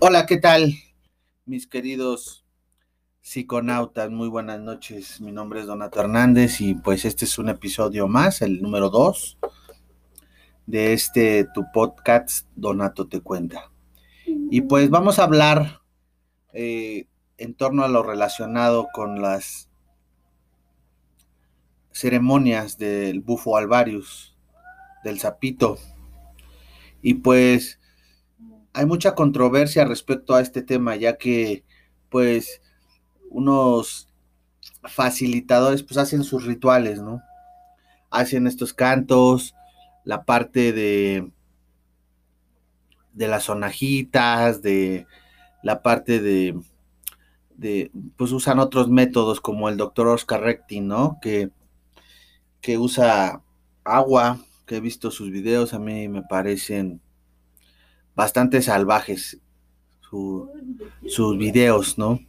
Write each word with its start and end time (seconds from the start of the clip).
Hola, 0.00 0.26
¿qué 0.26 0.36
tal? 0.36 0.74
Mis 1.44 1.68
queridos 1.68 2.44
psiconautas, 3.20 4.10
muy 4.10 4.28
buenas 4.28 4.58
noches. 4.58 5.20
Mi 5.20 5.30
nombre 5.30 5.60
es 5.60 5.66
Donato 5.66 6.00
Hernández 6.00 6.60
y 6.60 6.74
pues 6.74 7.04
este 7.04 7.24
es 7.24 7.38
un 7.38 7.48
episodio 7.48 8.08
más, 8.08 8.42
el 8.42 8.60
número 8.60 8.90
2 8.90 9.38
de 10.66 10.92
este 10.92 11.46
tu 11.54 11.66
podcast 11.72 12.48
Donato 12.56 13.06
te 13.06 13.20
cuenta. 13.20 13.70
Y 14.26 14.62
pues 14.62 14.90
vamos 14.90 15.20
a 15.20 15.24
hablar 15.24 15.82
eh, 16.52 17.06
en 17.38 17.54
torno 17.54 17.84
a 17.84 17.88
lo 17.88 18.02
relacionado 18.02 18.88
con 18.92 19.22
las 19.22 19.68
ceremonias 21.92 22.76
del 22.76 23.20
bufo 23.20 23.56
alvarius, 23.56 24.36
del 25.04 25.20
sapito. 25.20 25.78
Y 27.02 27.14
pues 27.14 27.78
hay 28.76 28.84
mucha 28.84 29.14
controversia 29.14 29.86
respecto 29.86 30.34
a 30.34 30.42
este 30.42 30.60
tema, 30.60 30.96
ya 30.96 31.16
que 31.16 31.64
pues 32.10 32.60
unos 33.30 34.08
facilitadores 34.84 35.82
pues 35.82 35.96
hacen 35.96 36.22
sus 36.22 36.44
rituales, 36.44 37.00
¿no? 37.00 37.22
Hacen 38.10 38.46
estos 38.46 38.74
cantos, 38.74 39.54
la 40.04 40.24
parte 40.26 40.72
de 40.72 41.32
de 43.14 43.28
las 43.28 43.44
sonajitas, 43.44 44.60
de 44.60 45.06
la 45.62 45.82
parte 45.82 46.20
de, 46.20 46.60
de 47.56 47.90
pues 48.18 48.30
usan 48.30 48.58
otros 48.58 48.90
métodos 48.90 49.40
como 49.40 49.70
el 49.70 49.78
doctor 49.78 50.08
Oscar 50.08 50.42
Recti, 50.42 50.82
¿no? 50.82 51.18
Que, 51.22 51.50
que 52.60 52.76
usa 52.76 53.42
agua, 53.84 54.38
que 54.66 54.76
he 54.76 54.80
visto 54.80 55.10
sus 55.10 55.30
videos, 55.30 55.72
a 55.72 55.78
mí 55.78 56.08
me 56.08 56.22
parecen 56.22 57.00
bastante 58.16 58.62
salvajes 58.62 59.38
sus 61.06 61.38
videos, 61.38 61.98
¿no? 61.98 62.20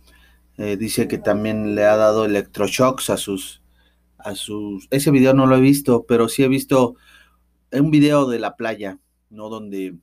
Eh, 0.57 0.75
dice 0.75 1.07
que 1.07 1.17
también 1.17 1.75
le 1.75 1.85
ha 1.85 1.95
dado 1.95 2.25
electroshocks 2.25 3.09
a 3.09 3.17
sus, 3.17 3.61
a 4.17 4.35
sus, 4.35 4.87
ese 4.91 5.11
video 5.11 5.33
no 5.33 5.45
lo 5.47 5.55
he 5.55 5.61
visto, 5.61 6.05
pero 6.07 6.27
sí 6.27 6.43
he 6.43 6.47
visto 6.47 6.95
un 7.71 7.89
video 7.89 8.27
de 8.27 8.39
la 8.39 8.55
playa, 8.55 8.99
¿no? 9.29 9.49
Donde, 9.49 9.95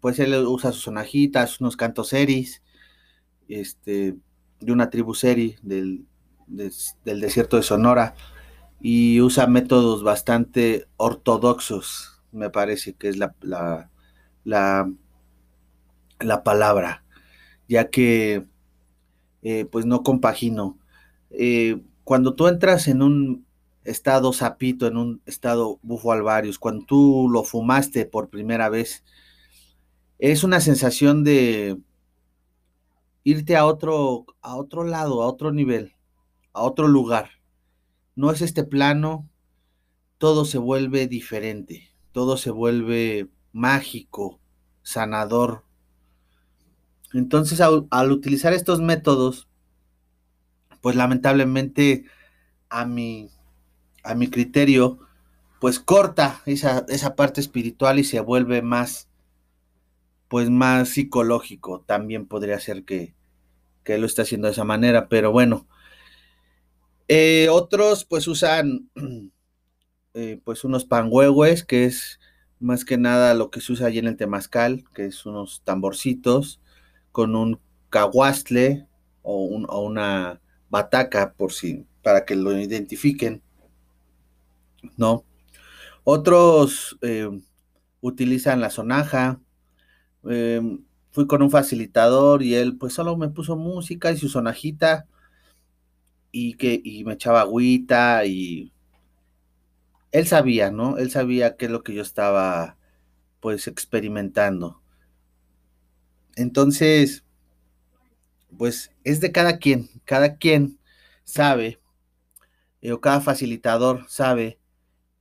pues 0.00 0.18
él 0.18 0.34
usa 0.46 0.72
sus 0.72 0.82
sonajitas, 0.82 1.60
unos 1.60 1.76
cantos 1.76 2.08
seris, 2.08 2.62
este, 3.48 4.16
de 4.60 4.72
una 4.72 4.90
tribu 4.90 5.14
seri 5.14 5.56
del, 5.62 6.04
del 6.46 7.20
desierto 7.20 7.56
de 7.56 7.62
Sonora, 7.62 8.14
y 8.80 9.20
usa 9.20 9.46
métodos 9.46 10.02
bastante 10.02 10.86
ortodoxos, 10.96 12.20
me 12.32 12.50
parece 12.50 12.94
que 12.94 13.08
es 13.08 13.16
la, 13.16 13.34
la 13.40 13.90
la, 14.48 14.90
la 16.20 16.42
palabra, 16.42 17.04
ya 17.68 17.90
que 17.90 18.46
eh, 19.42 19.64
pues 19.66 19.86
no 19.86 20.02
compagino. 20.02 20.78
Eh, 21.30 21.82
cuando 22.04 22.34
tú 22.34 22.48
entras 22.48 22.88
en 22.88 23.02
un 23.02 23.46
estado 23.84 24.32
sapito, 24.32 24.86
en 24.86 24.96
un 24.96 25.22
estado 25.26 25.78
bufo 25.82 26.12
alvarius, 26.12 26.58
cuando 26.58 26.84
tú 26.84 27.28
lo 27.30 27.44
fumaste 27.44 28.06
por 28.06 28.30
primera 28.30 28.68
vez, 28.68 29.04
es 30.18 30.44
una 30.44 30.60
sensación 30.60 31.24
de 31.24 31.78
irte 33.24 33.56
a 33.56 33.66
otro, 33.66 34.26
a 34.40 34.56
otro 34.56 34.84
lado, 34.84 35.22
a 35.22 35.26
otro 35.26 35.52
nivel, 35.52 35.94
a 36.52 36.62
otro 36.62 36.88
lugar. 36.88 37.30
No 38.16 38.30
es 38.30 38.40
este 38.42 38.64
plano, 38.64 39.28
todo 40.18 40.44
se 40.44 40.58
vuelve 40.58 41.06
diferente, 41.06 41.90
todo 42.12 42.36
se 42.36 42.50
vuelve 42.50 43.28
mágico, 43.52 44.40
sanador. 44.82 45.64
Entonces, 47.14 47.60
al, 47.60 48.12
utilizar 48.12 48.52
estos 48.52 48.80
métodos, 48.80 49.48
pues 50.80 50.94
lamentablemente 50.96 52.04
a 52.68 52.84
mi, 52.84 53.30
a 54.04 54.14
mi 54.14 54.28
criterio, 54.28 54.98
pues 55.60 55.80
corta 55.80 56.42
esa, 56.46 56.84
esa 56.88 57.16
parte 57.16 57.40
espiritual 57.40 57.98
y 57.98 58.04
se 58.04 58.20
vuelve 58.20 58.62
más, 58.62 59.08
pues 60.28 60.50
más 60.50 60.90
psicológico. 60.90 61.80
También 61.80 62.26
podría 62.26 62.60
ser 62.60 62.84
que, 62.84 63.14
que 63.84 63.98
lo 63.98 64.06
está 64.06 64.22
haciendo 64.22 64.46
de 64.46 64.52
esa 64.52 64.64
manera, 64.64 65.08
pero 65.08 65.32
bueno. 65.32 65.66
Eh, 67.08 67.48
otros 67.50 68.04
pues 68.04 68.28
usan 68.28 68.90
eh, 70.14 70.40
pues 70.44 70.62
unos 70.62 70.84
panhuehues, 70.84 71.64
que 71.64 71.86
es 71.86 72.20
más 72.60 72.84
que 72.84 72.98
nada 72.98 73.32
lo 73.32 73.50
que 73.50 73.62
se 73.62 73.72
usa 73.72 73.86
allí 73.86 73.98
en 73.98 74.08
el 74.08 74.18
temazcal, 74.18 74.84
que 74.94 75.06
es 75.06 75.24
unos 75.24 75.62
tamborcitos 75.64 76.60
con 77.12 77.34
un 77.34 77.60
caguastle 77.90 78.86
o, 79.22 79.44
una 79.44 80.40
bataca 80.70 81.32
por 81.32 81.52
si, 81.52 81.86
para 82.02 82.24
que 82.24 82.36
lo 82.36 82.58
identifiquen, 82.58 83.42
¿no? 84.96 85.24
Otros 86.04 86.98
eh, 87.02 87.28
utilizan 88.00 88.60
la 88.60 88.70
sonaja. 88.70 89.40
Em, 90.24 90.82
fui 91.10 91.26
con 91.26 91.42
un 91.42 91.50
facilitador 91.50 92.42
y 92.42 92.54
él 92.54 92.76
pues 92.76 92.92
solo 92.94 93.16
me 93.16 93.28
puso 93.28 93.56
música 93.56 94.12
y 94.12 94.18
su 94.18 94.28
sonajita 94.28 95.06
y 96.32 96.54
que 96.54 96.80
y 96.82 97.04
me 97.04 97.14
echaba 97.14 97.42
agüita 97.42 98.24
y 98.26 98.72
él 100.12 100.26
sabía, 100.26 100.70
¿no? 100.70 100.98
Él 100.98 101.10
sabía 101.10 101.56
qué 101.56 101.66
es 101.66 101.70
lo 101.70 101.82
que 101.82 101.94
yo 101.94 102.02
estaba, 102.02 102.76
pues, 103.40 103.66
experimentando. 103.68 104.80
Entonces, 106.38 107.24
pues, 108.56 108.92
es 109.02 109.20
de 109.20 109.32
cada 109.32 109.58
quien. 109.58 109.90
Cada 110.04 110.36
quien 110.36 110.78
sabe, 111.24 111.80
eh, 112.80 112.92
o 112.92 113.00
cada 113.00 113.20
facilitador 113.20 114.06
sabe 114.08 114.60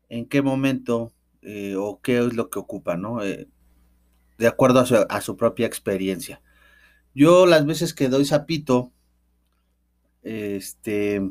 en 0.09 0.27
qué 0.27 0.43
momento 0.43 1.11
eh, 1.41 1.75
o 1.75 1.99
qué 2.01 2.19
es 2.19 2.33
lo 2.33 2.49
que 2.51 2.59
ocupa, 2.59 2.97
¿no? 2.97 3.23
Eh, 3.23 3.47
de 4.37 4.47
acuerdo 4.47 4.79
a 4.79 4.85
su, 4.85 4.95
a 5.09 5.21
su, 5.21 5.35
propia 5.37 5.65
experiencia. 5.65 6.41
Yo 7.15 7.47
las 7.47 7.65
veces 7.65 7.95
que 7.95 8.09
doy 8.09 8.23
zapito, 8.25 8.91
este, 10.21 11.21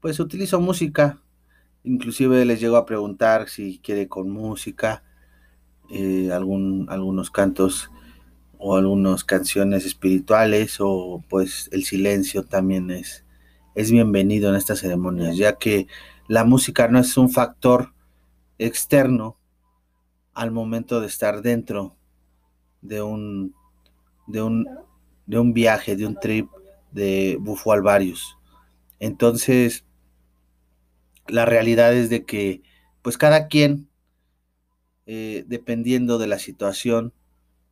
pues 0.00 0.20
utilizo 0.20 0.60
música, 0.60 1.20
Inclusive 1.84 2.44
les 2.44 2.60
llego 2.60 2.76
a 2.76 2.86
preguntar 2.86 3.48
si 3.48 3.80
quiere 3.80 4.06
con 4.06 4.30
música, 4.30 5.02
algún, 6.30 6.86
algunos 6.88 7.32
cantos 7.32 7.90
o 8.64 8.76
algunas 8.76 9.24
canciones 9.24 9.84
espirituales 9.84 10.76
o 10.78 11.24
pues 11.28 11.68
el 11.72 11.82
silencio 11.82 12.44
también 12.44 12.92
es, 12.92 13.24
es 13.74 13.90
bienvenido 13.90 14.48
en 14.48 14.54
estas 14.54 14.78
ceremonias, 14.78 15.36
ya 15.36 15.58
que 15.58 15.88
la 16.28 16.44
música 16.44 16.86
no 16.86 17.00
es 17.00 17.16
un 17.16 17.28
factor 17.28 17.92
externo 18.58 19.36
al 20.32 20.52
momento 20.52 21.00
de 21.00 21.08
estar 21.08 21.42
dentro 21.42 21.96
de 22.82 23.02
un, 23.02 23.52
de 24.28 24.42
un, 24.42 24.68
de 25.26 25.40
un 25.40 25.52
viaje, 25.52 25.96
de 25.96 26.06
un 26.06 26.14
trip 26.14 26.48
de 26.92 27.38
Bufo 27.40 27.72
Alvarius. 27.72 28.38
Entonces, 29.00 29.84
la 31.26 31.46
realidad 31.46 31.92
es 31.94 32.10
de 32.10 32.24
que, 32.24 32.62
pues 33.02 33.18
cada 33.18 33.48
quien, 33.48 33.88
eh, 35.06 35.44
dependiendo 35.48 36.18
de 36.18 36.28
la 36.28 36.38
situación, 36.38 37.12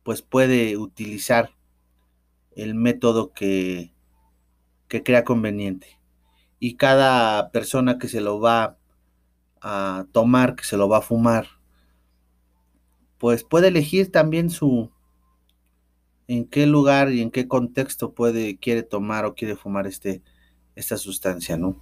pues 0.03 0.21
puede 0.21 0.77
utilizar 0.77 1.51
el 2.55 2.75
método 2.75 3.33
que, 3.33 3.93
que 4.87 5.03
crea 5.03 5.23
conveniente. 5.23 5.99
Y 6.59 6.75
cada 6.75 7.51
persona 7.51 7.97
que 7.97 8.07
se 8.07 8.21
lo 8.21 8.39
va 8.39 8.77
a 9.61 10.05
tomar, 10.11 10.55
que 10.55 10.63
se 10.63 10.77
lo 10.77 10.89
va 10.89 10.97
a 10.97 11.01
fumar, 11.01 11.47
pues 13.17 13.43
puede 13.43 13.67
elegir 13.67 14.11
también 14.11 14.49
su 14.49 14.91
en 16.27 16.45
qué 16.45 16.65
lugar 16.65 17.11
y 17.11 17.21
en 17.21 17.29
qué 17.29 17.47
contexto 17.47 18.13
puede 18.13 18.57
quiere 18.57 18.83
tomar 18.83 19.25
o 19.25 19.35
quiere 19.35 19.55
fumar 19.55 19.85
este 19.85 20.21
esta 20.75 20.97
sustancia, 20.97 21.57
¿no? 21.57 21.75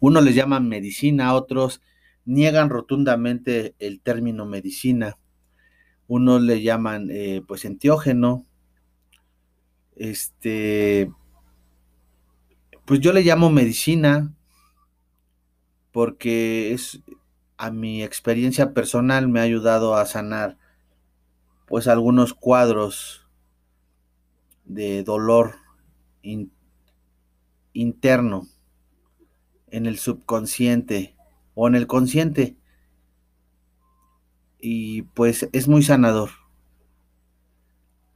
Unos 0.00 0.24
les 0.24 0.34
llaman 0.34 0.68
medicina, 0.68 1.34
otros 1.34 1.80
niegan 2.24 2.70
rotundamente 2.70 3.74
el 3.78 4.00
término 4.00 4.46
medicina. 4.46 5.18
Unos 6.14 6.42
le 6.42 6.60
llaman 6.60 7.08
eh, 7.10 7.42
pues 7.48 7.64
entiógeno. 7.64 8.44
Este, 9.96 11.10
pues 12.84 13.00
yo 13.00 13.14
le 13.14 13.22
llamo 13.22 13.48
medicina 13.48 14.34
porque 15.90 16.74
es 16.74 17.00
a 17.56 17.70
mi 17.70 18.02
experiencia 18.02 18.74
personal 18.74 19.26
me 19.26 19.40
ha 19.40 19.44
ayudado 19.44 19.94
a 19.94 20.04
sanar 20.04 20.58
pues 21.66 21.88
algunos 21.88 22.34
cuadros 22.34 23.26
de 24.66 25.04
dolor 25.04 25.54
interno 27.72 28.48
en 29.70 29.86
el 29.86 29.98
subconsciente 29.98 31.16
o 31.54 31.68
en 31.68 31.74
el 31.74 31.86
consciente. 31.86 32.58
Y 34.62 35.02
pues 35.02 35.48
es 35.52 35.68
muy 35.68 35.82
sanador. 35.82 36.30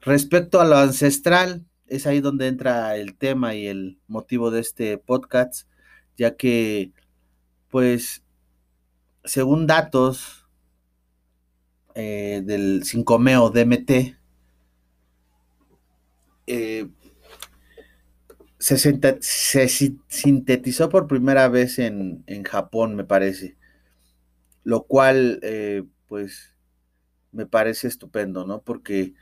Respecto 0.00 0.60
a 0.60 0.64
lo 0.64 0.76
ancestral, 0.76 1.66
es 1.88 2.06
ahí 2.06 2.20
donde 2.20 2.46
entra 2.46 2.96
el 2.96 3.16
tema 3.16 3.54
y 3.54 3.66
el 3.66 3.98
motivo 4.06 4.50
de 4.50 4.60
este 4.60 4.96
podcast, 4.98 5.69
ya 6.16 6.37
que, 6.37 6.93
pues, 7.69 8.22
según 9.25 9.66
datos 9.66 10.46
eh, 11.96 12.43
del 12.44 12.84
5meo 12.84 13.50
DMT, 13.50 14.16
eh, 16.46 16.88
se, 18.58 19.69
sintetizó 20.08 20.88
por 20.88 21.06
primera 21.06 21.49
vez 21.49 21.78
en, 21.78 22.25
Japón, 22.44 22.96
me 22.96 23.04
parece, 23.04 23.56
lo 24.64 24.84
cual, 24.84 25.40
eh, 25.42 25.84
pues, 26.06 26.55
me 27.32 27.47
parece 27.47 27.88
estupendo, 27.88 28.47
¿no? 28.47 28.62
Porque 28.62 29.14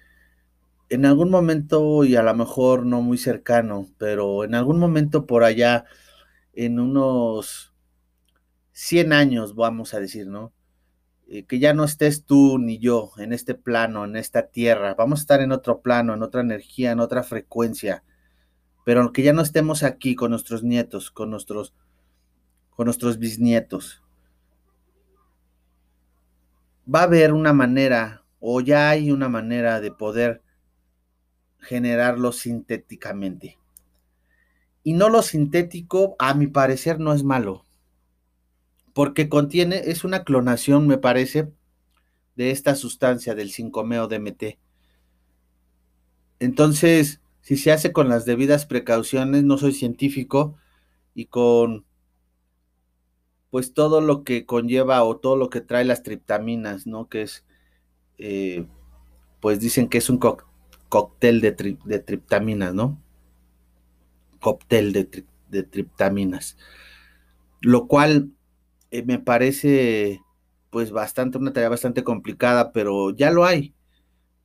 en 0.89 1.07
algún 1.07 1.31
momento, 1.31 2.05
y 2.05 2.17
a 2.17 2.23
lo 2.23 2.35
mejor 2.35 2.87
no 2.87 3.03
muy 3.03 3.19
cercano, 3.19 3.89
pero 3.99 4.45
en 4.45 4.55
algún 4.55 4.79
momento 4.79 5.27
por 5.27 5.45
allá, 5.45 5.85
en 6.53 6.79
unos 6.81 7.75
100 8.73 9.13
años, 9.13 9.55
vamos 9.55 9.95
a 9.95 10.01
decir, 10.01 10.27
¿no? 10.29 10.53
Eh, 11.27 11.45
que 11.47 11.59
ya 11.59 11.73
no 11.75 11.85
estés 11.85 12.25
tú 12.25 12.59
ni 12.59 12.79
yo 12.79 13.13
en 13.17 13.33
este 13.33 13.55
plano, 13.55 14.05
en 14.05 14.17
esta 14.17 14.49
tierra, 14.49 14.95
vamos 14.95 15.21
a 15.21 15.23
estar 15.23 15.41
en 15.41 15.53
otro 15.53 15.81
plano, 15.81 16.15
en 16.15 16.23
otra 16.23 16.43
energía, 16.43 16.93
en 16.93 17.01
otra 17.01 17.23
frecuencia, 17.23 18.05
pero 18.85 19.13
que 19.13 19.23
ya 19.23 19.33
no 19.33 19.43
estemos 19.43 19.83
aquí 19.83 20.15
con 20.17 20.31
nuestros 20.31 20.63
nietos, 20.63 21.11
con 21.11 21.31
nuestros, 21.31 21.75
con 22.71 22.87
nuestros 22.87 23.19
bisnietos. 23.19 24.04
Va 26.93 27.01
a 27.01 27.05
haber 27.05 27.33
una 27.33 27.53
manera, 27.53 28.25
o 28.41 28.61
ya 28.61 28.91
hay 28.91 29.11
una 29.11 29.29
manera 29.29 29.81
de 29.81 29.91
poder 29.91 30.43
generarlo 31.59 32.33
sintéticamente. 32.33 33.59
Y 34.83 34.93
no 34.93 35.09
lo 35.09 35.23
sintético, 35.23 36.15
a 36.19 36.35
mi 36.35 36.47
parecer, 36.47 37.01
no 37.01 37.15
es 37.15 37.23
malo, 37.23 37.65
porque 38.93 39.29
contiene, 39.29 39.83
es 39.87 40.05
una 40.05 40.25
clonación, 40.25 40.87
me 40.87 40.99
parece, 40.99 41.51
de 42.37 42.51
esta 42.51 42.75
sustancia 42.75 43.35
del 43.35 43.51
5-meo 43.51 44.09
DMT. 44.09 44.59
Entonces, 46.39 47.21
si 47.41 47.57
se 47.57 47.73
hace 47.73 47.93
con 47.93 48.09
las 48.09 48.25
debidas 48.25 48.67
precauciones, 48.67 49.43
no 49.43 49.57
soy 49.57 49.73
científico, 49.73 50.57
y 51.15 51.27
con 51.27 51.87
pues 53.55 53.73
todo 53.73 54.01
lo 54.01 54.25
que 54.25 54.47
conlleva 54.47 55.05
o 55.05 55.17
todo 55.17 55.37
lo 55.37 55.49
que 55.49 55.61
trae 55.61 55.85
las 55.85 56.03
triptaminas, 56.03 56.89
¿no? 56.89 57.09
Que 57.09 57.23
es, 57.23 57.45
eh, 58.19 58.67
pues 59.39 59.61
dicen 59.61 59.89
que 59.89 59.99
es 59.99 60.11
un 60.11 60.19
cóctel 60.89 61.41
de, 61.41 61.53
triptaminas, 61.53 62.75
¿no? 62.75 63.01
Cóctel 64.41 64.93
de, 64.93 65.63
triptaminas. 65.63 66.59
Lo 67.61 67.87
cual 67.87 68.33
eh, 68.91 69.05
me 69.05 69.21
parece 69.21 70.21
pues 70.71 70.91
bastante, 70.91 71.39
una 71.39 71.53
tarea 71.53 71.69
bastante 71.69 72.03
complicada, 72.03 72.73
pero 72.73 73.15
ya 73.15 73.31
lo 73.31 73.45
hay. 73.45 73.73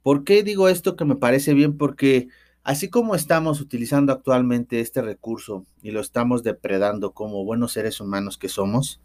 ¿Por 0.04 0.24
qué 0.24 0.44
digo 0.44 0.70
esto 0.70 0.96
que 0.96 1.06
me 1.06 1.16
parece 1.16 1.56
bien? 1.56 1.80
Porque 1.80 2.28
así 2.70 2.88
como 2.88 3.16
estamos 3.16 3.62
utilizando 3.62 4.14
actualmente 4.14 4.80
este 4.80 5.02
recurso 5.02 5.66
y 5.82 5.90
lo 5.90 6.02
estamos 6.02 6.44
depredando 6.44 7.14
como 7.14 7.44
buenos 7.44 7.72
seres 7.72 8.00
humanos 8.00 8.38
que 8.38 8.48
somos, 8.48 9.02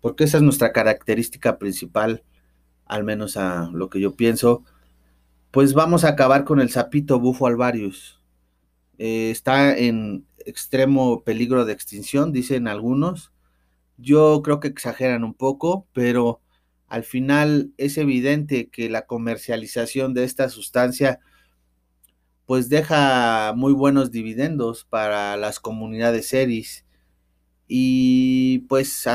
porque 0.00 0.24
esa 0.24 0.38
es 0.38 0.42
nuestra 0.42 0.72
característica 0.72 1.56
principal, 1.56 2.24
al 2.84 3.04
menos 3.04 3.36
a 3.36 3.70
lo 3.72 3.90
que 3.90 4.00
yo 4.00 4.16
pienso, 4.16 4.64
pues 5.52 5.72
vamos 5.72 6.02
a 6.02 6.08
acabar 6.08 6.42
con 6.42 6.58
el 6.58 6.68
sapito 6.68 7.20
bufo 7.20 7.46
alvarius. 7.46 8.20
Eh, 8.98 9.30
está 9.30 9.78
en 9.78 10.26
extremo 10.44 11.22
peligro 11.22 11.64
de 11.64 11.74
extinción, 11.74 12.32
dicen 12.32 12.66
algunos. 12.66 13.30
Yo 13.98 14.42
creo 14.42 14.58
que 14.58 14.66
exageran 14.66 15.22
un 15.22 15.34
poco, 15.34 15.86
pero 15.92 16.40
al 16.88 17.04
final 17.04 17.70
es 17.76 17.98
evidente 17.98 18.68
que 18.68 18.90
la 18.90 19.06
comercialización 19.06 20.12
de 20.12 20.24
esta 20.24 20.48
sustancia 20.48 21.20
pues 22.46 22.68
deja 22.68 23.52
muy 23.56 23.72
buenos 23.72 24.10
dividendos 24.10 24.84
para 24.84 25.36
las 25.36 25.60
comunidades 25.60 26.28
seris 26.28 26.84
y 27.68 28.60
pues 28.68 29.06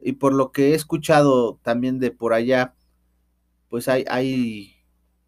y 0.00 0.12
por 0.12 0.34
lo 0.34 0.52
que 0.52 0.70
he 0.70 0.74
escuchado 0.74 1.58
también 1.62 1.98
de 1.98 2.10
por 2.10 2.32
allá 2.34 2.74
pues 3.70 3.88
hay, 3.88 4.04
hay 4.08 4.76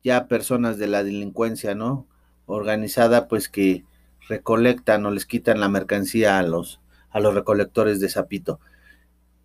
ya 0.04 0.26
personas 0.28 0.76
de 0.76 0.88
la 0.88 1.04
delincuencia, 1.04 1.74
¿no? 1.74 2.06
Organizada, 2.46 3.28
pues 3.28 3.48
que 3.48 3.84
recolectan 4.28 5.06
o 5.06 5.10
les 5.10 5.26
quitan 5.26 5.60
la 5.60 5.68
mercancía 5.68 6.38
a 6.38 6.42
los, 6.42 6.80
a 7.10 7.20
los 7.20 7.34
recolectores 7.34 8.00
de 8.00 8.08
sapito. 8.08 8.60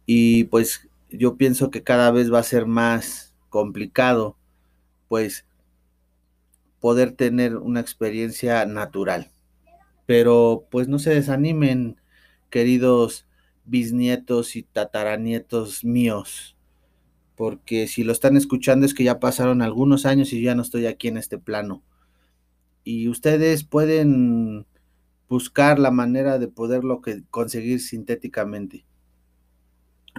Y 0.06 0.46
pues 0.46 0.90
yo 1.10 1.38
pienso 1.38 1.72
que 1.72 1.84
cada 1.84 2.12
vez 2.12 2.34
va 2.34 2.40
a 2.40 2.44
ser 2.44 2.66
más 2.66 3.36
complicado, 3.50 4.36
pues, 5.08 5.46
poder 6.80 7.12
tener 7.12 7.58
una 7.58 7.80
experiencia 7.80 8.66
natural. 8.66 9.32
Pero 10.06 10.68
pues 10.72 10.88
no 10.88 11.00
se 11.00 11.14
desanimen, 11.14 12.00
queridos 12.50 13.26
bisnietos 13.66 14.56
y 14.56 14.64
tataranietos 14.64 15.84
míos 15.84 16.58
porque 17.38 17.88
si 17.88 18.04
lo 18.04 18.14
están 18.14 18.36
escuchando 18.36 18.86
es 18.86 18.96
que 18.96 19.04
ya 19.04 19.20
pasaron 19.20 19.62
algunos 19.62 20.08
años 20.08 20.34
y 20.34 20.42
ya 20.42 20.56
no 20.56 20.64
estoy 20.64 20.88
aquí 20.88 21.08
en 21.08 21.18
este 21.18 21.38
plano. 21.38 21.84
Y 22.84 23.10
ustedes 23.10 23.64
pueden 23.64 24.66
buscar 25.30 25.78
la 25.78 25.92
manera 25.92 26.40
de 26.40 26.48
poderlo 26.48 27.00
conseguir 27.30 27.80
sintéticamente. 27.80 28.86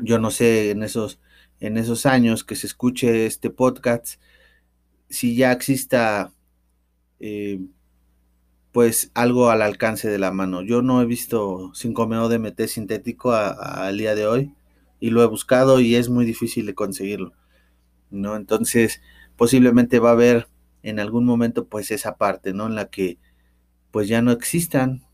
Yo 0.00 0.20
no 0.20 0.30
sé 0.30 0.70
en 0.70 0.84
esos, 0.84 1.18
en 1.58 1.76
esos 1.76 2.06
años 2.06 2.44
que 2.44 2.54
se 2.54 2.68
escuche 2.68 3.26
este 3.26 3.50
podcast 3.50 4.20
si 5.10 5.34
ya 5.34 5.50
exista 5.50 6.32
eh, 7.20 7.60
pues 8.72 9.10
algo 9.14 9.50
al 9.50 9.62
alcance 9.62 10.08
de 10.08 10.18
la 10.18 10.30
mano. 10.32 10.62
Yo 10.62 10.82
no 10.82 11.02
he 11.02 11.06
visto 11.06 11.72
5-meo 11.74 12.28
DMT 12.28 12.66
sintético 12.66 13.32
al 13.32 13.98
día 13.98 14.14
de 14.14 14.26
hoy 14.26 14.54
y 15.00 15.10
lo 15.10 15.22
he 15.22 15.26
buscado 15.26 15.80
y 15.80 15.94
es 15.96 16.08
muy 16.08 16.24
difícil 16.24 16.66
de 16.66 16.74
conseguirlo, 16.74 17.32
¿no? 18.10 18.36
Entonces, 18.36 19.02
posiblemente 19.36 19.98
va 20.00 20.10
a 20.10 20.12
haber 20.12 20.48
en 20.82 21.00
algún 21.00 21.24
momento 21.24 21.66
pues 21.66 21.90
esa 21.90 22.16
parte, 22.16 22.52
¿no? 22.52 22.66
En 22.66 22.74
la 22.74 22.88
que 22.88 23.18
pues 23.90 24.08
ya 24.08 24.22
no 24.22 24.32
existan 24.32 25.04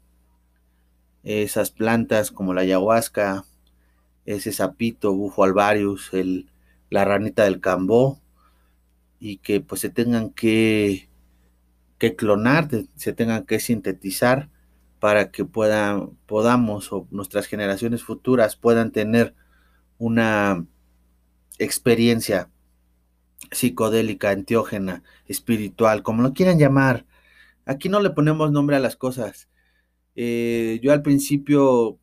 esas 1.23 1.71
plantas 1.71 2.31
como 2.31 2.55
la 2.55 2.63
ayahuasca, 2.63 3.45
ese 4.27 4.53
sapito, 4.53 5.15
bufo 5.15 5.45
alvarius, 5.45 6.13
el, 6.13 6.51
la 6.91 7.05
ranita 7.05 7.45
del 7.45 7.61
cambó, 7.61 8.21
y 9.21 9.39
que 9.39 9.61
pues 9.61 9.81
se 9.81 9.91
tengan 9.91 10.31
que, 10.31 11.09
clonar, 12.13 12.69
se 12.97 13.13
tengan 13.13 13.45
que 13.47 13.61
sintetizar 13.61 14.51
para 15.01 15.31
que 15.31 15.45
puedan, 15.45 16.17
podamos 16.27 16.93
o 16.93 17.07
nuestras 17.11 17.47
generaciones 17.47 18.03
futuras 18.03 18.57
puedan 18.57 18.91
tener 18.91 19.35
una 19.99 20.67
experiencia 21.59 22.51
psicodélica, 23.51 24.33
enteógena, 24.33 25.03
espiritual, 25.27 26.03
como 26.03 26.23
lo 26.23 26.33
quieran 26.33 26.59
llamar. 26.59 27.07
Aquí 27.67 27.89
no 27.89 28.01
le 28.01 28.11
ponemos 28.11 28.53
nombre 28.53 28.77
a 28.77 28.81
las 28.81 28.97
cosas. 28.97 29.49
Eh, 30.17 30.81
yo 30.83 30.93
al 30.93 31.03
principio, 31.03 31.99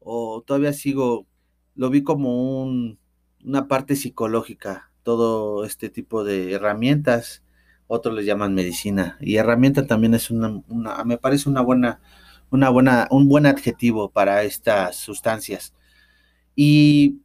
o 0.00 0.42
todavía 0.46 0.72
sigo, 0.72 1.26
lo 1.74 1.90
vi 1.90 2.02
como 2.02 2.62
un, 2.62 2.98
una 3.44 3.68
parte 3.68 3.96
psicológica, 3.96 4.90
todo 5.02 5.64
este 5.64 5.88
tipo 5.90 6.24
de 6.24 6.52
herramientas, 6.52 7.42
otros 7.88 8.14
les 8.14 8.26
llaman 8.26 8.54
medicina, 8.54 9.18
y 9.20 9.36
herramienta 9.36 9.86
también 9.86 10.14
es 10.14 10.30
una, 10.30 10.62
me 11.04 11.18
parece 11.18 11.48
una 11.48 11.62
buena, 11.62 12.00
una 12.50 12.68
buena, 12.68 13.08
un 13.10 13.28
buen 13.28 13.46
adjetivo 13.46 14.10
para 14.10 14.44
estas 14.44 14.96
sustancias. 14.96 15.74
Y 16.54 17.22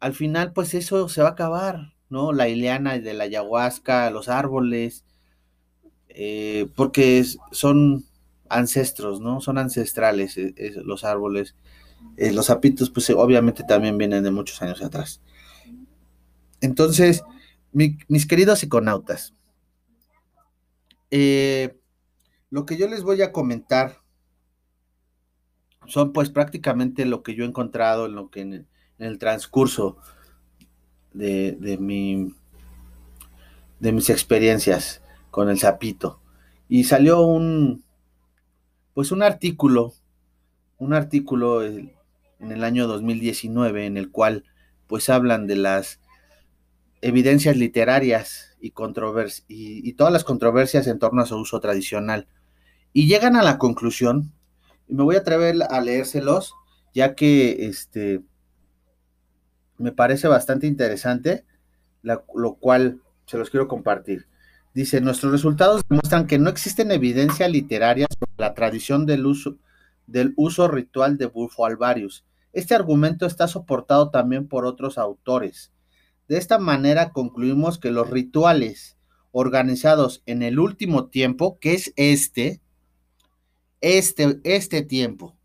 al 0.00 0.14
final, 0.14 0.52
pues 0.52 0.74
eso 0.74 1.08
se 1.08 1.22
va 1.22 1.28
a 1.28 1.32
acabar, 1.32 1.94
¿no? 2.10 2.32
La 2.32 2.48
ileana 2.48 2.98
de 2.98 3.14
la 3.14 3.24
ayahuasca, 3.24 4.10
los 4.10 4.28
árboles, 4.28 5.04
eh, 6.08 6.68
porque 6.74 7.24
son 7.52 8.04
ancestros, 8.48 9.20
¿no? 9.20 9.40
Son 9.40 9.58
ancestrales 9.58 10.36
eh, 10.36 10.54
los 10.84 11.04
árboles. 11.04 11.54
Eh, 12.16 12.32
los 12.32 12.46
zapitos, 12.46 12.90
pues 12.90 13.10
obviamente 13.10 13.64
también 13.64 13.98
vienen 13.98 14.24
de 14.24 14.30
muchos 14.30 14.60
años 14.62 14.82
atrás. 14.82 15.20
Entonces, 16.60 17.22
mis 17.72 18.26
queridos 18.26 18.60
psiconautas, 18.60 19.34
lo 22.50 22.66
que 22.66 22.76
yo 22.76 22.88
les 22.88 23.02
voy 23.02 23.22
a 23.22 23.32
comentar 23.32 23.98
son 25.86 26.12
pues 26.12 26.30
prácticamente 26.30 27.04
lo 27.04 27.22
que 27.22 27.34
yo 27.34 27.44
he 27.44 27.48
encontrado 27.48 28.06
en 28.06 28.14
lo 28.14 28.30
que 28.30 28.40
en 28.40 28.66
el, 28.98 29.18
transcurso 29.18 29.98
de, 31.12 31.76
mi, 31.80 32.34
de 33.80 33.92
mis 33.92 34.10
experiencias 34.10 35.02
con 35.30 35.48
el 35.48 35.58
sapito. 35.58 36.20
Y 36.68 36.84
salió 36.84 37.20
un, 37.20 37.84
pues 38.94 39.12
un 39.12 39.22
artículo, 39.22 39.92
un 40.78 40.92
artículo 40.92 41.64
en 41.64 41.92
el 42.40 42.64
año 42.64 42.86
2019 42.86 43.86
en 43.86 43.96
el 43.96 44.10
cual 44.10 44.44
pues 44.86 45.08
hablan 45.08 45.46
de 45.46 45.56
las 45.56 46.00
evidencias 47.00 47.56
literarias 47.56 48.56
y, 48.60 48.68
y, 48.68 48.72
y 49.48 49.92
todas 49.94 50.12
las 50.12 50.24
controversias 50.24 50.86
en 50.86 50.98
torno 50.98 51.22
a 51.22 51.26
su 51.26 51.36
uso 51.36 51.60
tradicional. 51.60 52.28
Y 52.92 53.06
llegan 53.08 53.36
a 53.36 53.42
la 53.42 53.58
conclusión, 53.58 54.32
y 54.88 54.94
me 54.94 55.02
voy 55.02 55.16
a 55.16 55.20
atrever 55.20 55.56
a 55.68 55.80
leérselos, 55.80 56.54
ya 56.94 57.14
que 57.14 57.66
este, 57.66 58.22
me 59.78 59.92
parece 59.92 60.28
bastante 60.28 60.66
interesante, 60.66 61.44
lo 62.02 62.54
cual 62.54 63.00
se 63.26 63.36
los 63.36 63.50
quiero 63.50 63.68
compartir. 63.68 64.26
Dice, 64.72 65.00
nuestros 65.00 65.32
resultados 65.32 65.82
demuestran 65.88 66.26
que 66.26 66.38
no 66.38 66.50
existen 66.50 66.90
evidencia 66.90 67.48
literaria 67.48 68.06
sobre 68.10 68.32
la 68.38 68.54
tradición 68.54 69.06
del 69.06 69.26
uso, 69.26 69.56
del 70.06 70.32
uso 70.36 70.68
ritual 70.68 71.18
de 71.18 71.26
Bufo 71.26 71.66
alvarius. 71.66 72.24
Este 72.52 72.74
argumento 72.74 73.26
está 73.26 73.48
soportado 73.48 74.10
también 74.10 74.48
por 74.48 74.64
otros 74.64 74.98
autores. 74.98 75.72
De 76.28 76.38
esta 76.38 76.58
manera 76.58 77.12
concluimos 77.12 77.78
que 77.78 77.90
los 77.90 78.10
rituales 78.10 78.96
organizados 79.32 80.22
en 80.26 80.42
el 80.42 80.58
último 80.58 81.06
tiempo, 81.08 81.58
que 81.60 81.74
es 81.74 81.92
este, 81.96 82.60
este, 83.80 84.40
este 84.44 84.82
tiempo, 84.82 85.36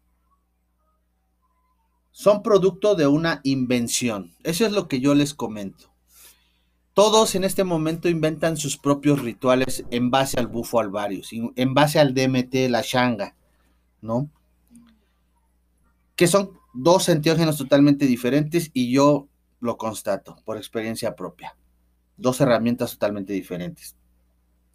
son 2.11 2.41
producto 2.41 2.95
de 2.95 3.07
una 3.07 3.41
invención. 3.43 4.33
Eso 4.43 4.65
es 4.65 4.71
lo 4.71 4.87
que 4.87 4.99
yo 4.99 5.13
les 5.13 5.33
comento. 5.33 5.91
Todos 6.93 7.35
en 7.35 7.43
este 7.43 7.63
momento 7.63 8.09
inventan 8.09 8.57
sus 8.57 8.77
propios 8.77 9.21
rituales 9.21 9.85
en 9.91 10.11
base 10.11 10.39
al 10.39 10.47
bufo 10.47 10.79
alvarius, 10.79 11.31
en 11.33 11.73
base 11.73 11.99
al 11.99 12.13
DMT, 12.13 12.69
la 12.69 12.81
shanga, 12.81 13.35
¿no? 14.01 14.29
Que 16.15 16.27
son 16.27 16.51
dos 16.73 17.07
enteógenos 17.09 17.57
totalmente 17.57 18.05
diferentes 18.05 18.71
y 18.73 18.91
yo 18.91 19.27
lo 19.61 19.77
constato 19.77 20.35
por 20.43 20.57
experiencia 20.57 21.15
propia. 21.15 21.55
Dos 22.17 22.41
herramientas 22.41 22.91
totalmente 22.91 23.31
diferentes. 23.31 23.95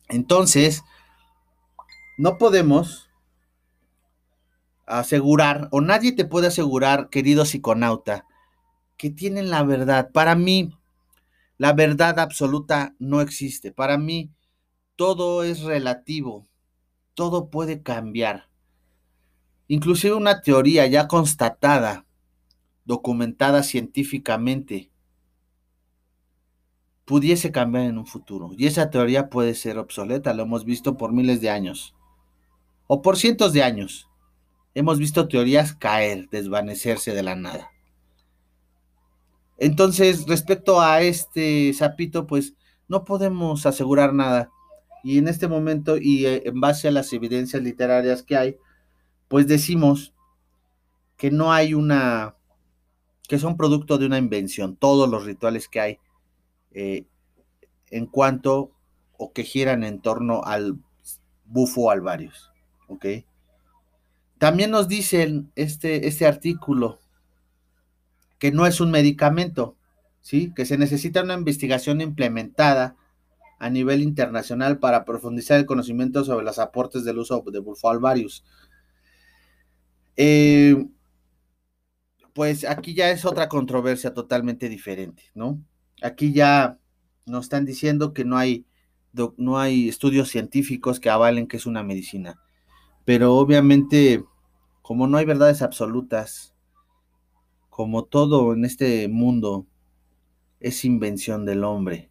Entonces, 0.09 0.83
no 2.17 2.39
podemos 2.39 3.11
asegurar, 4.87 5.69
o 5.73 5.81
nadie 5.81 6.13
te 6.13 6.25
puede 6.25 6.47
asegurar, 6.47 7.11
querido 7.11 7.45
psiconauta, 7.45 8.25
que 8.97 9.11
tienen 9.11 9.51
la 9.51 9.63
verdad. 9.65 10.11
Para 10.13 10.35
mí, 10.35 10.73
la 11.59 11.73
verdad 11.73 12.19
absoluta 12.19 12.95
no 12.99 13.21
existe. 13.21 13.73
Para 13.73 13.99
mí, 13.99 14.31
todo 14.95 15.43
es 15.43 15.61
relativo. 15.61 16.47
Todo 17.15 17.51
puede 17.51 17.83
cambiar. 17.83 18.49
Inclusive 19.69 20.15
una 20.15 20.41
teoría 20.41 20.87
ya 20.87 21.09
constatada, 21.09 22.07
documentada 22.87 23.63
científicamente, 23.63 24.91
pudiese 27.05 27.53
cambiar 27.53 27.85
en 27.85 27.99
un 27.99 28.07
futuro. 28.07 28.51
Y 28.57 28.67
esa 28.67 28.91
teoría 28.91 29.29
puede 29.29 29.55
ser 29.55 29.79
obsoleta, 29.79 30.35
lo 30.35 30.45
hemos 30.45 30.65
visto 30.65 30.97
por 30.97 31.13
miles 31.13 31.41
de 31.41 31.51
años. 31.51 31.95
O 32.87 33.03
por 33.03 33.17
cientos 33.17 33.53
de 33.53 33.63
años. 33.63 34.09
Hemos 34.75 34.99
visto 34.99 35.29
teorías 35.29 35.75
caer, 35.75 36.29
desvanecerse 36.31 37.15
de 37.15 37.23
la 37.23 37.35
nada. 37.35 37.71
Entonces, 39.59 40.27
respecto 40.27 40.81
a 40.81 41.01
este 41.01 41.73
sapito, 41.73 42.27
pues 42.27 42.55
no 42.89 43.05
podemos 43.05 43.67
asegurar 43.67 44.13
nada. 44.13 44.51
Y 45.03 45.19
en 45.19 45.29
este 45.29 45.49
momento, 45.49 45.97
y 45.97 46.27
eh, 46.27 46.43
en 46.47 46.61
base 46.61 46.89
a 46.89 46.91
las 46.91 47.13
evidencias 47.13 47.63
literarias 47.63 48.23
que 48.23 48.37
hay, 48.37 48.57
pues 49.29 49.47
decimos 49.47 50.13
que 51.17 51.31
no 51.31 51.53
hay 51.53 51.75
una, 51.75 52.37
que 53.27 53.39
son 53.39 53.57
producto 53.57 53.99
de 53.99 54.07
una 54.07 54.19
invención, 54.19 54.77
todos 54.77 55.09
los 55.09 55.25
rituales 55.25 55.69
que 55.69 55.81
hay 55.81 55.99
eh, 56.73 57.05
en 57.91 58.07
cuanto 58.07 58.71
o 59.17 59.33
que 59.33 59.45
giran 59.45 59.85
en 59.85 60.01
torno 60.01 60.43
al 60.45 60.79
bufo 61.45 61.91
alvarius. 61.91 62.51
También 64.39 64.71
nos 64.71 64.89
dicen 64.89 65.51
este, 65.57 66.07
este 66.07 66.27
artículo 66.27 67.01
que 68.39 68.53
no 68.53 68.67
es 68.67 68.81
un 68.81 68.91
medicamento, 68.91 69.77
¿sí? 70.21 70.53
Que 70.55 70.67
se 70.67 70.77
necesita 70.77 71.23
una 71.23 71.35
investigación 71.35 72.01
implementada 72.01 72.97
a 73.59 73.71
nivel 73.71 74.03
internacional 74.03 74.79
para 74.79 75.05
profundizar 75.05 75.59
el 75.59 75.67
conocimiento 75.67 76.25
sobre 76.25 76.45
los 76.45 76.59
aportes 76.59 77.05
del 77.05 77.19
uso 77.19 77.43
de 77.47 77.63
alvarius. 77.85 78.45
Eh, 80.19 80.87
pues 82.37 82.67
aquí 82.67 82.93
ya 82.93 83.11
es 83.11 83.25
otra 83.25 83.49
controversia 83.49 84.13
totalmente 84.13 84.69
diferente, 84.69 85.23
¿no? 85.35 85.59
Aquí 86.03 86.35
ya 86.35 86.79
nos 87.25 87.47
están 87.47 87.65
diciendo 87.65 88.13
que 88.13 88.27
no 88.27 88.37
hay, 88.37 88.67
no 89.39 89.59
hay 89.59 89.89
estudios 89.89 90.29
científicos 90.29 91.01
que 91.01 91.09
avalen 91.09 91.47
que 91.47 91.57
es 91.57 91.65
una 91.65 91.83
medicina. 91.83 92.39
Pero 93.07 93.37
obviamente, 93.37 94.23
como 94.83 95.07
no 95.07 95.17
hay 95.17 95.25
verdades 95.25 95.63
absolutas, 95.63 96.55
como 97.71 98.05
todo 98.05 98.53
en 98.53 98.67
este 98.67 99.09
mundo 99.09 99.67
es 100.61 100.85
invención 100.85 101.47
del 101.47 101.65
hombre, 101.65 102.11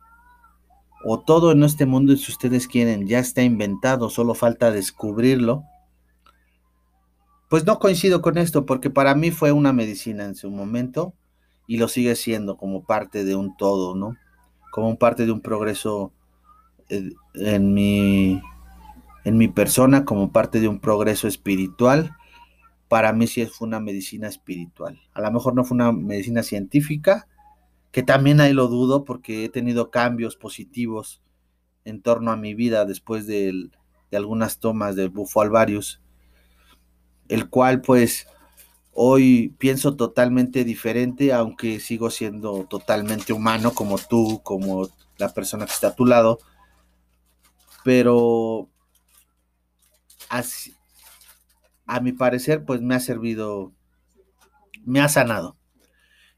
o 1.04 1.20
todo 1.20 1.52
en 1.52 1.62
este 1.62 1.86
mundo, 1.86 2.18
si 2.18 2.32
ustedes 2.32 2.68
quieren, 2.68 3.06
ya 3.06 3.20
está 3.20 3.44
inventado, 3.44 4.10
solo 4.10 4.34
falta 4.34 4.72
descubrirlo, 4.72 5.66
pues 7.50 7.66
no 7.66 7.80
coincido 7.80 8.22
con 8.22 8.38
esto, 8.38 8.66
porque 8.66 8.90
para 8.90 9.16
mí 9.16 9.32
fue 9.32 9.52
una 9.52 9.74
medicina 9.74 10.26
en 10.26 10.36
su 10.36 10.50
momento 10.50 11.14
y 11.68 11.78
lo 11.78 11.88
sigue 11.88 12.16
siendo 12.16 12.58
como 12.58 12.84
parte 12.84 13.24
de 13.24 13.36
un 13.36 13.56
todo, 13.58 13.96
¿no? 13.96 14.16
Como 14.72 14.98
parte 14.98 15.26
de 15.26 15.32
un 15.32 15.42
progreso 15.42 16.12
eh, 16.90 17.12
en 17.36 17.74
mi 17.74 18.42
en 19.24 19.38
mi 19.38 19.48
persona 19.48 20.06
como 20.06 20.32
parte 20.32 20.60
de 20.60 20.68
un 20.68 20.80
progreso 20.80 21.28
espiritual, 21.28 22.16
para 22.88 23.12
mí 23.12 23.26
sí 23.26 23.46
fue 23.48 23.68
una 23.68 23.80
medicina 23.80 24.28
espiritual. 24.28 25.02
A 25.14 25.22
lo 25.22 25.32
mejor 25.32 25.56
no 25.56 25.64
fue 25.64 25.76
una 25.76 25.92
medicina 25.92 26.44
científica, 26.44 27.28
que 27.92 28.04
también 28.04 28.40
ahí 28.40 28.54
lo 28.54 28.68
dudo 28.68 29.04
porque 29.04 29.46
he 29.46 29.50
tenido 29.50 29.90
cambios 29.90 30.36
positivos 30.36 31.24
en 31.86 32.02
torno 32.04 32.32
a 32.32 32.38
mi 32.38 32.54
vida 32.54 32.86
después 32.86 33.26
de, 33.26 33.70
de 34.12 34.18
algunas 34.18 34.60
tomas 34.60 34.96
del 34.96 35.10
bufo 35.10 35.42
alvarius, 35.42 36.02
el 37.30 37.50
cual 37.50 37.82
pues 37.82 38.28
hoy 38.94 39.54
pienso 39.58 39.96
totalmente 39.96 40.64
diferente, 40.64 41.34
aunque 41.34 41.80
sigo 41.80 42.10
siendo 42.10 42.66
totalmente 42.66 43.34
humano 43.34 43.74
como 43.74 43.98
tú, 43.98 44.42
como 44.44 44.90
la 45.18 45.34
persona 45.34 45.66
que 45.66 45.74
está 45.74 45.90
a 45.90 45.96
tu 45.96 46.06
lado, 46.06 46.40
pero 47.84 48.70
a 51.86 52.00
mi 52.00 52.12
parecer, 52.14 52.66
pues 52.66 52.82
me 52.82 52.96
ha 52.96 53.00
servido, 53.00 53.74
me 54.84 55.02
ha 55.02 55.10
sanado. 55.10 55.58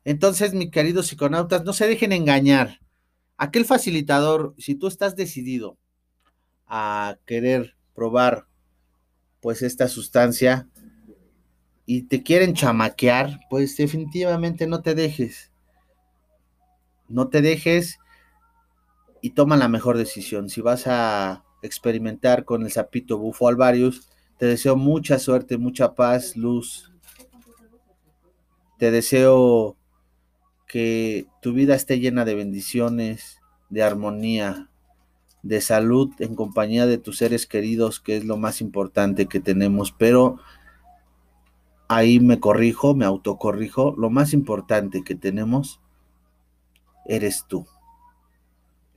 Entonces, 0.03 0.53
mis 0.53 0.71
queridos 0.71 1.07
psiconautas, 1.07 1.63
no 1.63 1.73
se 1.73 1.87
dejen 1.87 2.11
engañar. 2.11 2.79
Aquel 3.37 3.65
facilitador, 3.65 4.55
si 4.57 4.75
tú 4.75 4.87
estás 4.87 5.15
decidido 5.15 5.77
a 6.65 7.17
querer 7.25 7.75
probar, 7.93 8.47
pues 9.41 9.61
esta 9.61 9.87
sustancia 9.87 10.67
y 11.87 12.03
te 12.03 12.21
quieren 12.21 12.53
chamaquear, 12.53 13.39
pues 13.49 13.75
definitivamente 13.75 14.67
no 14.67 14.83
te 14.83 14.93
dejes. 14.93 15.51
No 17.07 17.29
te 17.29 17.41
dejes 17.41 17.97
y 19.21 19.31
toma 19.31 19.57
la 19.57 19.69
mejor 19.69 19.97
decisión. 19.97 20.49
Si 20.49 20.61
vas 20.61 20.85
a 20.85 21.45
experimentar 21.61 22.45
con 22.45 22.63
el 22.63 22.71
sapito 22.71 23.17
bufo 23.17 23.47
alvarius. 23.47 24.09
Te 24.37 24.45
deseo 24.45 24.75
mucha 24.75 25.17
suerte, 25.17 25.57
mucha 25.57 25.95
paz, 25.95 26.35
luz. 26.35 26.91
Te 28.77 28.91
deseo 28.91 29.75
que 30.67 31.25
tu 31.41 31.53
vida 31.53 31.75
esté 31.75 31.99
llena 31.99 32.25
de 32.25 32.35
bendiciones, 32.35 33.39
de 33.69 33.81
armonía, 33.81 34.69
de 35.41 35.61
salud 35.61 36.11
en 36.19 36.35
compañía 36.35 36.85
de 36.85 36.97
tus 36.97 37.17
seres 37.17 37.47
queridos, 37.47 37.99
que 37.99 38.17
es 38.17 38.25
lo 38.25 38.37
más 38.37 38.61
importante 38.61 39.27
que 39.27 39.39
tenemos. 39.39 39.91
Pero 39.91 40.39
ahí 41.87 42.19
me 42.19 42.39
corrijo, 42.39 42.95
me 42.95 43.05
autocorrijo. 43.05 43.95
Lo 43.97 44.09
más 44.09 44.33
importante 44.33 45.03
que 45.03 45.15
tenemos 45.15 45.81
eres 47.05 47.45
tú. 47.47 47.65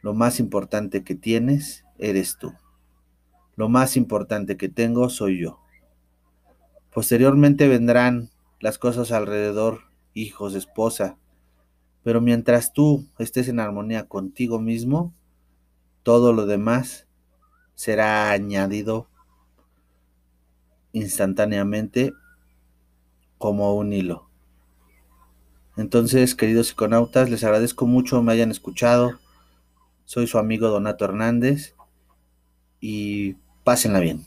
Lo 0.02 0.14
más 0.14 0.40
importante 0.40 1.04
que 1.04 1.14
tienes 1.14 1.84
eres 1.98 2.36
tú. 2.38 2.52
Lo 3.56 3.68
más 3.68 3.96
importante 3.96 4.56
que 4.56 4.68
tengo 4.68 5.08
soy 5.10 5.40
yo. 5.40 5.60
Posteriormente 6.92 7.68
vendrán 7.68 8.30
las 8.58 8.78
cosas 8.78 9.12
alrededor, 9.12 9.82
hijos, 10.14 10.54
esposa, 10.54 11.16
pero 12.02 12.20
mientras 12.20 12.72
tú 12.72 13.06
estés 13.18 13.48
en 13.48 13.60
armonía 13.60 14.08
contigo 14.08 14.58
mismo, 14.58 15.14
todo 16.02 16.32
lo 16.32 16.46
demás 16.46 17.06
será 17.74 18.30
añadido 18.30 19.08
instantáneamente 20.92 22.12
como 23.40 23.74
un 23.74 23.94
hilo. 23.94 24.28
Entonces, 25.78 26.34
queridos 26.34 26.68
psiconautas, 26.68 27.30
les 27.30 27.42
agradezco 27.42 27.86
mucho 27.86 28.22
me 28.22 28.32
hayan 28.32 28.50
escuchado. 28.50 29.18
Soy 30.04 30.26
su 30.26 30.36
amigo 30.36 30.68
Donato 30.68 31.06
Hernández 31.06 31.74
y 32.82 33.36
pásenla 33.64 34.00
bien. 34.00 34.26